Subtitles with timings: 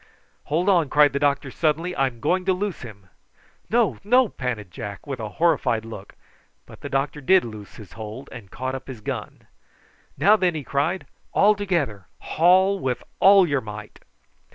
[0.45, 1.95] "Hold on!" cried the doctor suddenly.
[1.95, 3.05] "I'm going to loose him."
[3.69, 6.15] "No, no!" panted Jack, with a horrified look;
[6.65, 9.45] but the doctor did loose his hold and caught up his gun.
[10.17, 11.05] "Now, then," he cried.
[11.33, 12.07] "All together.
[12.17, 13.99] Haul with all your might."